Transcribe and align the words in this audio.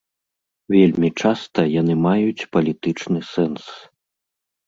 Вельмі 0.75 1.09
часта 1.25 1.65
яны 1.81 1.93
маюць 2.07 2.47
палітычны 2.57 3.19
сэнс. 3.35 3.63